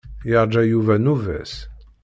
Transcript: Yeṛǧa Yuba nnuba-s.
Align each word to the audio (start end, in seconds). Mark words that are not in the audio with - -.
Yeṛǧa 0.29 0.61
Yuba 0.71 0.95
nnuba-s. 0.97 1.53